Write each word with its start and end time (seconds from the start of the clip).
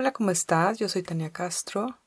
Hola, 0.00 0.12
¿cómo 0.12 0.30
estás? 0.30 0.78
Yo 0.78 0.88
soy 0.88 1.02
Tania 1.02 1.32
Castro 1.32 1.98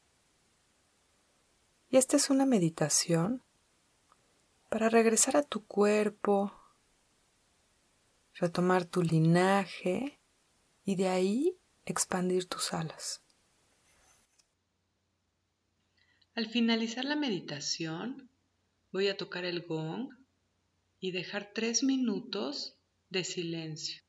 y 1.90 1.98
esta 1.98 2.16
es 2.16 2.30
una 2.30 2.46
meditación 2.46 3.44
para 4.70 4.88
regresar 4.88 5.36
a 5.36 5.44
tu 5.44 5.66
cuerpo, 5.66 6.54
retomar 8.36 8.86
tu 8.86 9.02
linaje 9.02 10.22
y 10.86 10.96
de 10.96 11.10
ahí 11.10 11.58
expandir 11.86 12.48
tus 12.48 12.72
alas. 12.72 13.24
Al 16.34 16.48
finalizar 16.48 17.04
la 17.04 17.18
meditación, 17.18 18.30
voy 18.94 19.10
a 19.10 19.18
tocar 19.18 19.44
el 19.44 19.64
gong 19.68 20.14
y 21.02 21.12
dejar 21.12 21.52
tres 21.54 21.84
minutos 21.84 22.78
de 23.10 23.26
silencio, 23.26 24.02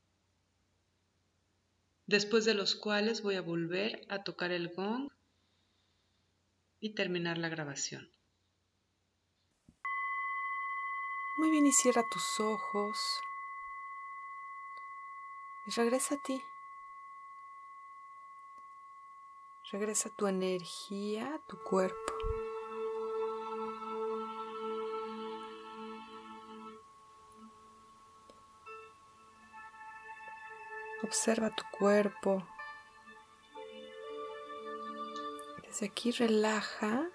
después 2.12 2.44
de 2.44 2.52
los 2.52 2.74
cuales 2.74 3.22
voy 3.22 3.36
a 3.36 3.40
volver 3.40 4.04
a 4.10 4.22
tocar 4.22 4.52
el 4.52 4.68
gong 4.68 5.10
y 6.78 6.94
terminar 6.94 7.38
la 7.38 7.48
grabación. 7.48 8.12
Muy 11.38 11.50
bien, 11.50 11.66
y 11.66 11.72
cierra 11.72 12.02
tus 12.10 12.38
ojos 12.38 12.98
y 15.66 15.70
regresa 15.70 16.16
a 16.16 16.18
ti. 16.22 16.38
Regresa 19.72 20.10
tu 20.18 20.26
energía 20.26 21.40
tu 21.48 21.56
cuerpo. 21.62 22.12
Observa 31.12 31.50
tu 31.50 31.62
cuerpo. 31.78 32.42
Desde 35.62 35.84
aquí 35.84 36.10
relaja 36.10 37.06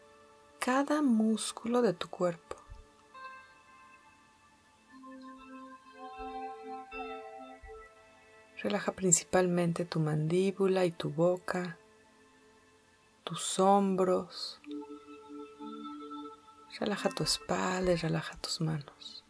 cada 0.60 1.02
músculo 1.02 1.82
de 1.82 1.94
tu 1.94 2.08
cuerpo. 2.08 2.58
Relaja 8.62 8.92
principalmente 8.92 9.84
tu 9.84 10.00
mandíbula 10.00 10.86
y 10.86 10.92
tu 10.92 11.10
boca, 11.10 11.80
tus 13.24 13.58
hombros. 13.58 14.62
Relaja 16.80 17.10
tu 17.10 17.24
espalda 17.24 17.94
y 17.94 17.96
relaja 17.96 18.38
tus 18.38 18.62
manos. 18.62 19.27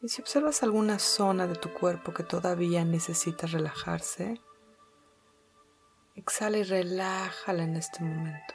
Y 0.00 0.08
si 0.08 0.22
observas 0.22 0.62
alguna 0.62 1.00
zona 1.00 1.48
de 1.48 1.56
tu 1.56 1.72
cuerpo 1.72 2.14
que 2.14 2.22
todavía 2.22 2.84
necesita 2.84 3.48
relajarse, 3.48 4.40
exhala 6.14 6.58
y 6.58 6.62
relájala 6.62 7.64
en 7.64 7.74
este 7.74 8.04
momento. 8.04 8.54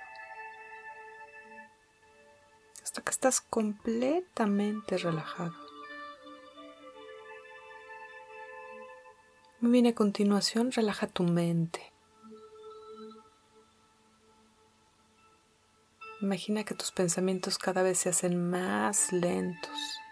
Hasta 2.81 3.01
que 3.01 3.11
estás 3.11 3.41
completamente 3.41 4.97
relajado. 4.97 5.53
Muy 9.59 9.71
bien, 9.71 9.87
a 9.87 9.95
continuación 9.95 10.71
relaja 10.71 11.07
tu 11.07 11.23
mente. 11.23 11.91
Imagina 16.21 16.63
que 16.63 16.73
tus 16.73 16.91
pensamientos 16.91 17.57
cada 17.57 17.83
vez 17.83 17.99
se 17.99 18.09
hacen 18.09 18.49
más 18.49 19.11
lentos 19.11 20.02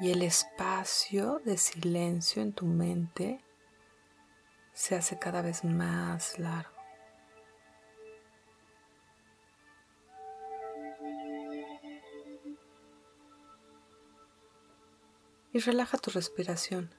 y 0.00 0.10
el 0.12 0.22
espacio 0.22 1.42
de 1.44 1.58
silencio 1.58 2.40
en 2.40 2.54
tu 2.54 2.64
mente 2.64 3.44
se 4.72 4.96
hace 4.96 5.18
cada 5.18 5.42
vez 5.42 5.62
más 5.62 6.38
largo. 6.38 6.74
Y 15.52 15.58
relaja 15.58 15.98
tu 15.98 16.10
respiración. 16.10 16.94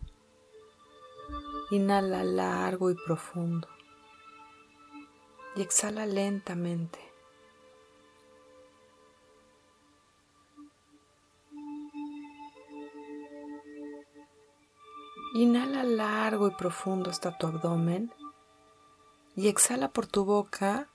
Inhala 1.72 2.24
largo 2.24 2.92
y 2.92 2.96
profundo. 2.96 3.68
Y 5.56 5.62
exhala 5.62 6.06
lentamente. 6.06 7.11
Inhala 15.34 15.84
largo 15.84 16.50
y 16.50 16.52
profundo 16.52 17.10
hasta 17.10 17.38
tu 17.38 17.48
abdomen 17.48 18.14
y 19.34 19.48
exhala 19.48 19.88
por 19.88 20.06
tu 20.06 20.26
boca 20.26 20.90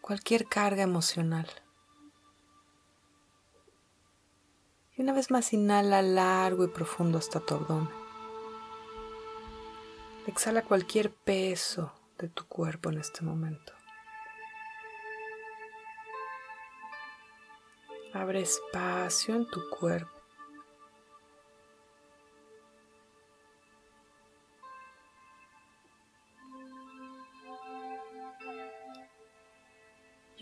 cualquier 0.00 0.48
carga 0.48 0.82
emocional. 0.82 1.48
Y 4.96 5.02
una 5.02 5.12
vez 5.12 5.30
más 5.30 5.52
inhala 5.52 6.02
largo 6.02 6.64
y 6.64 6.68
profundo 6.68 7.18
hasta 7.18 7.38
tu 7.38 7.54
abdomen. 7.54 7.88
Exhala 10.26 10.62
cualquier 10.62 11.12
peso 11.12 11.92
de 12.18 12.28
tu 12.28 12.44
cuerpo 12.48 12.90
en 12.90 12.98
este 12.98 13.22
momento. 13.22 13.72
Abre 18.12 18.40
espacio 18.40 19.36
en 19.36 19.46
tu 19.46 19.60
cuerpo 19.70 20.21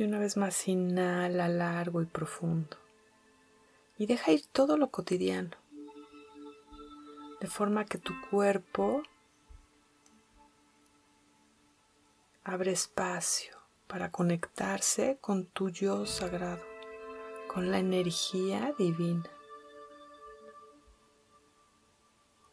Y 0.00 0.04
una 0.04 0.18
vez 0.18 0.38
más 0.38 0.66
inhala 0.66 1.46
largo 1.48 2.00
y 2.00 2.06
profundo. 2.06 2.78
Y 3.98 4.06
deja 4.06 4.32
ir 4.32 4.46
todo 4.46 4.78
lo 4.78 4.90
cotidiano. 4.90 5.50
De 7.38 7.46
forma 7.46 7.84
que 7.84 7.98
tu 7.98 8.14
cuerpo 8.30 9.02
abre 12.44 12.72
espacio 12.72 13.54
para 13.88 14.10
conectarse 14.10 15.18
con 15.20 15.44
tu 15.44 15.68
yo 15.68 16.06
sagrado, 16.06 16.64
con 17.46 17.70
la 17.70 17.78
energía 17.78 18.74
divina. 18.78 19.28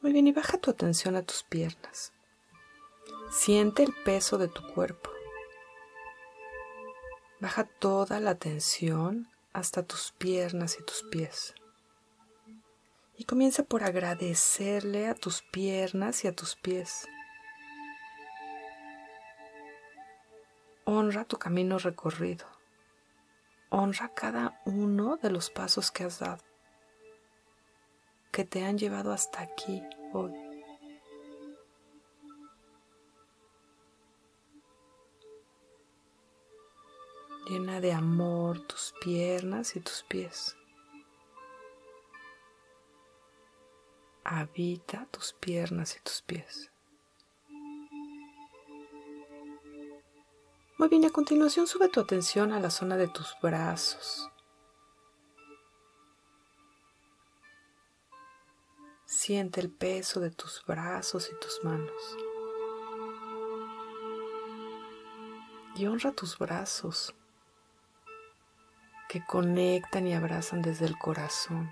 Muy 0.01 0.11
bien, 0.11 0.27
y 0.27 0.33
baja 0.33 0.57
tu 0.57 0.69
atención 0.69 1.15
a 1.15 1.23
tus 1.23 1.43
piernas. 1.43 2.11
Siente 3.31 3.83
el 3.83 3.93
peso 4.03 4.37
de 4.37 4.49
tu 4.49 4.67
cuerpo. 4.73 5.16
Baja 7.39 7.65
toda 7.65 8.19
la 8.19 8.35
tensión 8.35 9.29
hasta 9.53 9.83
tus 9.83 10.11
piernas 10.17 10.77
y 10.79 10.83
tus 10.83 11.03
pies. 11.03 11.53
Y 13.15 13.25
comienza 13.25 13.63
por 13.63 13.83
agradecerle 13.83 15.07
a 15.07 15.13
tus 15.13 15.43
piernas 15.43 16.23
y 16.23 16.27
a 16.27 16.35
tus 16.35 16.55
pies. 16.55 17.07
Honra 20.85 21.25
tu 21.25 21.37
camino 21.37 21.77
recorrido. 21.77 22.45
Honra 23.69 24.13
cada 24.15 24.61
uno 24.65 25.17
de 25.17 25.29
los 25.29 25.49
pasos 25.51 25.91
que 25.91 26.05
has 26.05 26.19
dado, 26.19 26.43
que 28.31 28.45
te 28.45 28.63
han 28.63 28.77
llevado 28.77 29.11
hasta 29.11 29.41
aquí 29.41 29.83
hoy. 30.13 30.46
Llena 37.47 37.79
de 37.79 37.93
amor 37.93 38.59
tus 38.67 38.93
piernas 38.99 39.77
y 39.77 39.79
tus 39.79 40.03
pies. 40.03 40.57
Habita 44.25 45.05
tus 45.11 45.31
piernas 45.31 45.95
y 45.95 46.01
tus 46.01 46.21
pies. 46.23 46.69
Muy 50.77 50.89
bien, 50.89 51.05
a 51.05 51.09
continuación 51.09 51.67
sube 51.67 51.87
tu 51.87 52.01
atención 52.01 52.51
a 52.51 52.59
la 52.59 52.69
zona 52.69 52.97
de 52.97 53.07
tus 53.07 53.33
brazos. 53.41 54.29
Siente 59.05 59.61
el 59.61 59.71
peso 59.71 60.19
de 60.19 60.31
tus 60.31 60.65
brazos 60.67 61.31
y 61.31 61.39
tus 61.39 61.63
manos. 61.63 62.17
Y 65.77 65.85
honra 65.85 66.11
tus 66.11 66.37
brazos 66.37 67.15
que 69.07 69.25
conectan 69.25 70.07
y 70.07 70.13
abrazan 70.13 70.61
desde 70.61 70.85
el 70.85 70.97
corazón. 70.97 71.71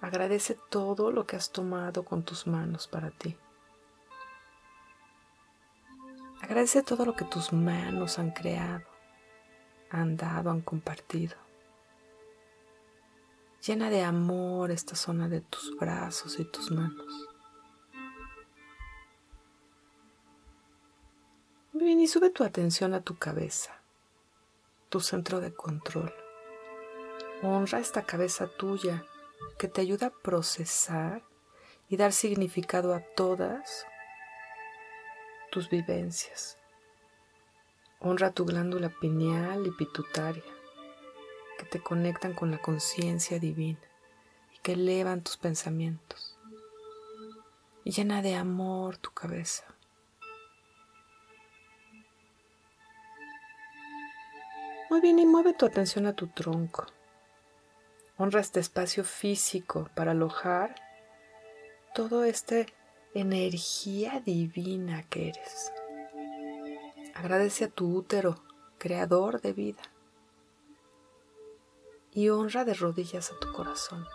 Agradece 0.00 0.56
todo 0.70 1.10
lo 1.10 1.26
que 1.26 1.36
has 1.36 1.50
tomado 1.50 2.04
con 2.04 2.22
tus 2.22 2.46
manos 2.46 2.86
para 2.86 3.10
ti. 3.10 3.36
Agradece 6.40 6.82
todo 6.82 7.04
lo 7.04 7.14
que 7.14 7.24
tus 7.24 7.52
manos 7.52 8.18
han 8.18 8.30
creado, 8.30 8.84
han 9.90 10.16
dado, 10.16 10.50
han 10.50 10.60
compartido. 10.60 11.36
Llena 13.66 13.90
de 13.90 14.04
amor 14.04 14.70
esta 14.70 14.94
zona 14.94 15.28
de 15.28 15.40
tus 15.40 15.76
brazos 15.76 16.38
y 16.38 16.44
tus 16.44 16.70
manos. 16.70 17.28
Y 21.90 22.06
sube 22.06 22.28
tu 22.28 22.44
atención 22.44 22.92
a 22.92 23.00
tu 23.00 23.16
cabeza, 23.16 23.80
tu 24.90 25.00
centro 25.00 25.40
de 25.40 25.54
control. 25.54 26.12
Honra 27.42 27.80
esta 27.80 28.02
cabeza 28.02 28.46
tuya 28.46 29.06
que 29.58 29.68
te 29.68 29.80
ayuda 29.80 30.08
a 30.08 30.22
procesar 30.22 31.22
y 31.88 31.96
dar 31.96 32.12
significado 32.12 32.94
a 32.94 33.00
todas 33.00 33.86
tus 35.50 35.70
vivencias. 35.70 36.58
Honra 38.00 38.32
tu 38.32 38.44
glándula 38.44 38.90
pineal 38.90 39.66
y 39.66 39.70
pituitaria 39.70 40.44
que 41.58 41.64
te 41.64 41.80
conectan 41.80 42.34
con 42.34 42.50
la 42.50 42.58
conciencia 42.58 43.38
divina 43.38 43.80
y 44.54 44.58
que 44.58 44.72
elevan 44.72 45.22
tus 45.22 45.38
pensamientos. 45.38 46.38
Llena 47.84 48.20
de 48.20 48.34
amor 48.34 48.98
tu 48.98 49.10
cabeza. 49.10 49.64
Muy 54.90 55.02
bien, 55.02 55.18
y 55.18 55.26
mueve 55.26 55.52
tu 55.52 55.66
atención 55.66 56.06
a 56.06 56.14
tu 56.14 56.28
tronco. 56.28 56.86
Honra 58.16 58.40
este 58.40 58.58
espacio 58.58 59.04
físico 59.04 59.90
para 59.94 60.12
alojar 60.12 60.74
todo 61.94 62.24
este 62.24 62.66
energía 63.12 64.22
divina 64.24 65.02
que 65.10 65.28
eres. 65.28 65.72
Agradece 67.14 67.64
a 67.64 67.68
tu 67.68 67.94
útero, 67.94 68.36
creador 68.78 69.40
de 69.42 69.52
vida 69.52 69.82
y 72.12 72.30
honra 72.30 72.64
de 72.64 72.74
rodillas 72.74 73.30
a 73.30 73.38
tu 73.38 73.52
corazón, 73.52 74.06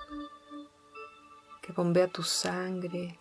que 1.61 1.71
bombea 1.71 2.07
tu 2.07 2.23
sangre 2.23 3.19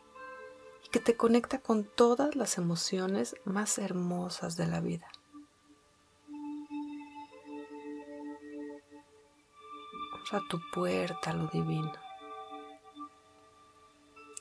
y 0.84 0.88
que 0.90 1.00
te 1.00 1.16
conecta 1.16 1.58
con 1.58 1.84
todas 1.84 2.34
las 2.34 2.56
emociones 2.56 3.36
más 3.44 3.76
hermosas 3.78 4.56
de 4.56 4.66
la 4.66 4.80
vida. 4.80 5.08
Honra 10.32 10.48
tu 10.48 10.60
puerta 10.72 11.34
lo 11.34 11.46
divino. 11.48 11.92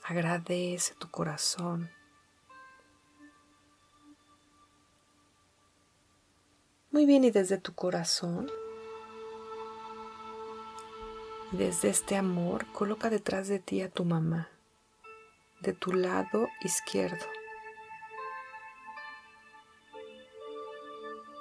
Agradece 0.06 0.96
tu 0.96 1.12
corazón. 1.12 1.92
Muy 6.92 7.06
bien, 7.06 7.26
y 7.26 7.32
desde 7.32 7.58
tu 7.58 7.76
corazón 7.76 8.50
desde 11.52 11.90
este 11.90 12.16
amor, 12.16 12.66
coloca 12.72 13.10
detrás 13.10 13.50
de 13.50 13.60
ti 13.60 13.82
a 13.82 13.90
tu 13.90 14.06
mamá, 14.06 14.48
de 15.60 15.74
tu 15.74 15.92
lado 15.92 16.48
izquierdo. 16.62 17.26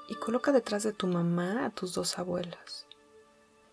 Y 0.09 0.17
coloca 0.17 0.51
detrás 0.51 0.83
de 0.83 0.93
tu 0.93 1.07
mamá 1.07 1.65
a 1.65 1.71
tus 1.71 1.95
dos 1.95 2.19
abuelas. 2.19 2.89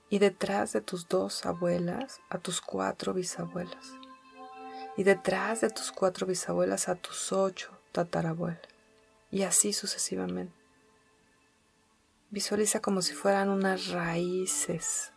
Y 0.10 0.20
detrás 0.20 0.74
de 0.74 0.82
tus 0.82 1.08
dos 1.08 1.46
abuelas 1.46 2.22
a 2.30 2.38
tus 2.38 2.62
cuatro 2.62 3.14
bisabuelas. 3.14 3.94
Y 4.96 5.04
detrás 5.04 5.62
de 5.62 5.70
tus 5.70 5.92
cuatro 5.92 6.26
bisabuelas 6.26 6.90
a 6.90 6.96
tus 6.96 7.32
ocho 7.32 7.78
tatarabuelas. 7.92 8.62
Y 9.32 9.44
así 9.44 9.74
sucesivamente. 9.74 10.54
Visualiza 12.30 12.82
como 12.82 13.02
si 13.02 13.14
fueran 13.14 13.50
unas 13.50 13.88
raíces 13.90 15.14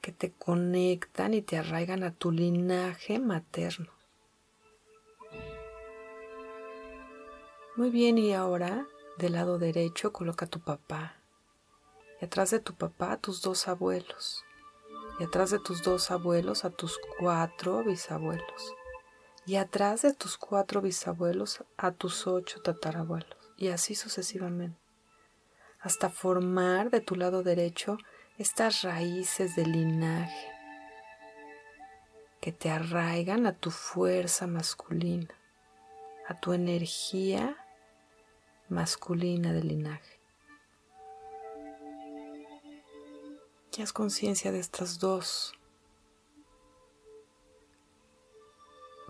que 0.00 0.12
te 0.12 0.32
conectan 0.32 1.32
y 1.32 1.40
te 1.40 1.56
arraigan 1.56 2.02
a 2.02 2.12
tu 2.12 2.30
linaje 2.30 3.18
materno. 3.18 3.90
Muy 7.76 7.90
bien, 7.90 8.18
y 8.18 8.34
ahora 8.34 8.86
del 9.18 9.32
lado 9.32 9.58
derecho 9.58 10.12
coloca 10.12 10.44
a 10.44 10.50
tu 10.50 10.60
papá. 10.60 11.16
Atrás 12.24 12.50
de 12.50 12.58
tu 12.58 12.74
papá 12.74 13.12
a 13.12 13.16
tus 13.18 13.42
dos 13.42 13.68
abuelos. 13.68 14.46
Y 15.20 15.24
atrás 15.24 15.50
de 15.50 15.58
tus 15.58 15.82
dos 15.82 16.10
abuelos 16.10 16.64
a 16.64 16.70
tus 16.70 16.98
cuatro 17.18 17.84
bisabuelos. 17.84 18.74
Y 19.44 19.56
atrás 19.56 20.00
de 20.00 20.14
tus 20.14 20.38
cuatro 20.38 20.80
bisabuelos 20.80 21.62
a 21.76 21.92
tus 21.92 22.26
ocho 22.26 22.62
tatarabuelos. 22.62 23.52
Y 23.58 23.68
así 23.68 23.94
sucesivamente. 23.94 24.78
Hasta 25.80 26.08
formar 26.08 26.88
de 26.88 27.02
tu 27.02 27.14
lado 27.14 27.42
derecho 27.42 27.98
estas 28.38 28.80
raíces 28.80 29.54
del 29.54 29.72
linaje 29.72 30.50
que 32.40 32.52
te 32.52 32.70
arraigan 32.70 33.46
a 33.46 33.52
tu 33.52 33.70
fuerza 33.70 34.46
masculina, 34.46 35.34
a 36.26 36.40
tu 36.40 36.54
energía 36.54 37.54
masculina 38.70 39.52
del 39.52 39.68
linaje. 39.68 40.13
Que 43.74 43.84
conciencia 43.92 44.52
de 44.52 44.60
estas 44.60 45.00
dos 45.00 45.52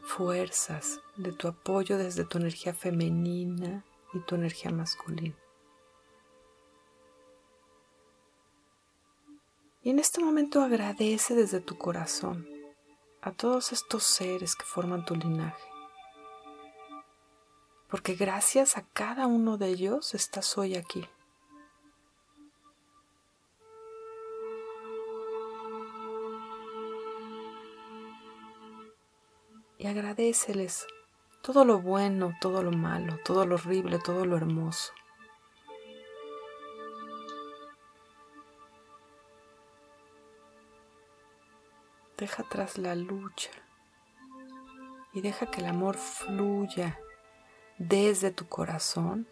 fuerzas, 0.03 1.01
de 1.17 1.33
tu 1.33 1.49
apoyo 1.49 1.99
desde 1.99 2.25
tu 2.25 2.39
energía 2.39 2.73
femenina 2.73 3.85
y 4.15 4.21
tu 4.21 4.37
energía 4.37 4.71
masculina. 4.71 5.37
Y 9.83 9.91
en 9.91 9.99
este 9.99 10.25
momento 10.25 10.63
agradece 10.63 11.35
desde 11.35 11.61
tu 11.61 11.77
corazón 11.77 12.49
a 13.21 13.33
todos 13.33 13.71
estos 13.71 14.03
seres 14.05 14.57
que 14.57 14.65
forman 14.65 15.05
tu 15.05 15.15
linaje. 15.15 15.63
Porque 17.91 18.15
gracias 18.15 18.79
a 18.79 18.87
cada 18.95 19.27
uno 19.27 19.59
de 19.59 19.69
ellos 19.69 20.15
estás 20.15 20.57
hoy 20.57 20.75
aquí. 20.75 21.07
Y 29.85 29.87
agradeceles 29.87 30.87
todo 31.43 31.67
lo 31.67 31.79
bueno, 31.79 32.33
todo 32.41 32.63
lo 32.63 32.73
malo, 32.73 33.19
todo 33.23 33.45
lo 33.45 33.57
horrible, 33.57 33.99
todo 33.99 34.25
lo 34.25 34.35
hermoso. 34.35 34.95
Deja 42.17 42.45
atrás 42.45 42.79
la 42.79 42.95
lucha 42.95 43.51
y 45.13 45.21
deja 45.21 45.51
que 45.51 45.61
el 45.61 45.67
amor 45.67 45.99
fluya 45.99 46.99
desde 47.77 48.31
tu 48.31 48.49
corazón 48.49 49.29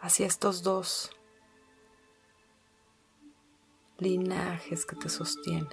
hacia 0.00 0.26
estos 0.26 0.62
dos 0.62 1.10
linajes 3.98 4.86
que 4.86 4.96
te 4.96 5.10
sostienen. 5.10 5.68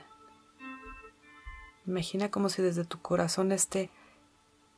Imagina 1.85 2.29
como 2.29 2.49
si 2.49 2.61
desde 2.61 2.83
tu 2.83 3.01
corazón 3.01 3.53
este 3.53 3.89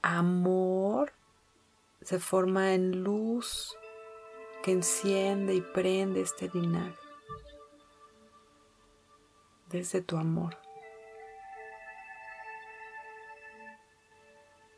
amor 0.01 1.13
se 2.01 2.19
forma 2.19 2.73
en 2.73 3.03
luz 3.03 3.75
que 4.63 4.71
enciende 4.71 5.55
y 5.55 5.61
prende 5.61 6.21
este 6.21 6.49
linaje 6.53 6.97
desde 9.69 10.01
tu 10.01 10.17
amor. 10.17 10.57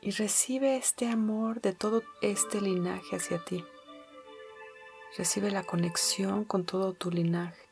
y 0.04 0.12
recibe 0.12 0.76
este 0.76 1.08
amor 1.08 1.62
de 1.62 1.74
todo 1.74 2.04
este 2.22 2.60
linaje 2.60 3.16
hacia 3.16 3.40
ti. 3.46 3.64
Recibe 5.18 5.50
la 5.50 5.64
conexión 5.64 6.44
con 6.44 6.66
todo 6.66 6.92
tu 6.92 7.10
linaje. 7.10 7.70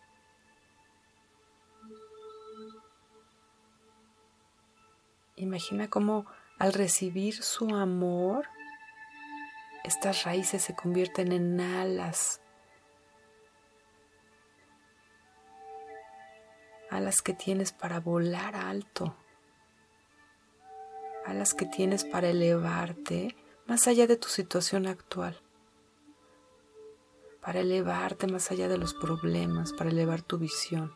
Imagina 5.36 5.90
cómo 5.90 6.26
al 6.62 6.74
recibir 6.74 7.42
su 7.42 7.76
amor, 7.76 8.48
estas 9.84 10.26
raíces 10.26 10.62
se 10.62 10.76
convierten 10.76 11.32
en 11.32 11.60
alas, 11.60 12.40
alas 16.92 17.24
que 17.24 17.34
tienes 17.34 17.72
para 17.72 18.00
volar 18.00 18.56
alto. 18.56 19.16
Alas 21.26 21.56
que 21.56 21.66
tienes 21.66 22.06
para 22.06 22.30
elevarte 22.30 23.36
más 23.66 23.88
allá 23.88 24.06
de 24.06 24.18
tu 24.18 24.28
situación 24.28 24.86
actual, 24.86 25.42
para 27.42 27.62
elevarte 27.62 28.28
más 28.28 28.52
allá 28.52 28.68
de 28.68 28.78
los 28.78 28.94
problemas, 28.94 29.74
para 29.74 29.90
elevar 29.90 30.22
tu 30.22 30.38
visión, 30.38 30.94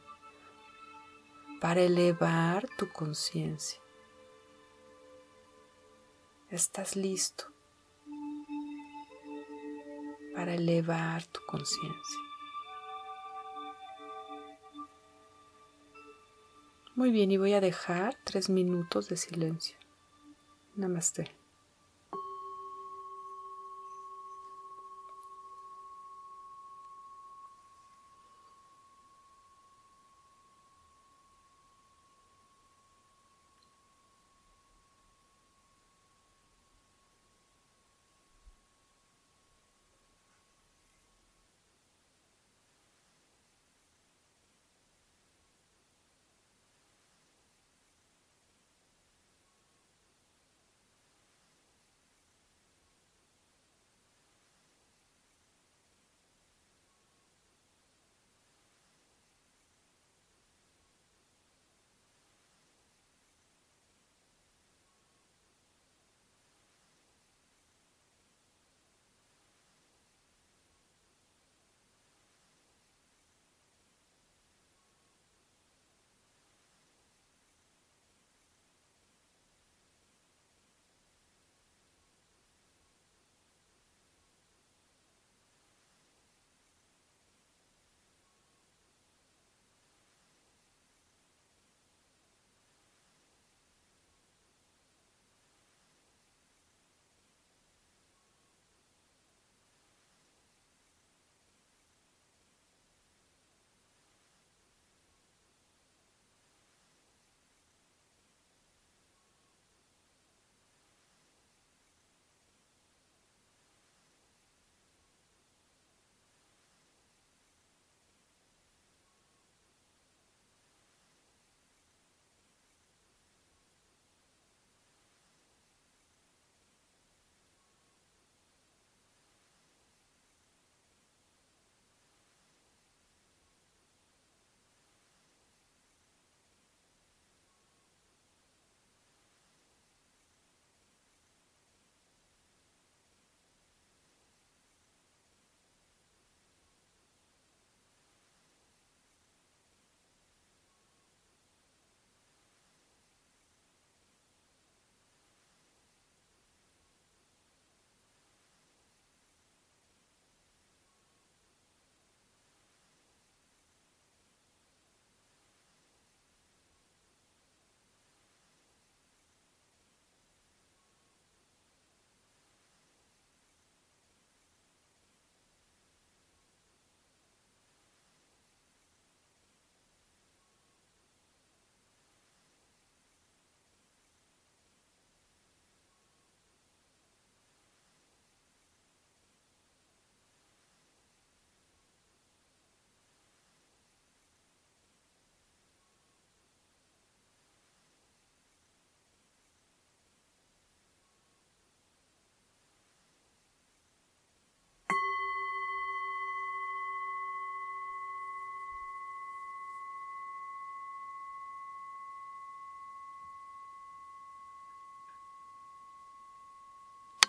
para 1.59 1.81
elevar 1.81 2.67
tu 2.77 2.87
conciencia. 2.93 3.84
Estás 6.51 6.95
listo 6.95 7.45
para 10.35 10.53
elevar 10.53 11.25
tu 11.25 11.39
conciencia. 11.47 12.19
Muy 16.93 17.09
bien, 17.11 17.31
y 17.31 17.37
voy 17.37 17.53
a 17.53 17.61
dejar 17.61 18.15
tres 18.23 18.49
minutos 18.49 19.09
de 19.09 19.17
silencio. 19.17 19.75
Namaste. 20.75 21.44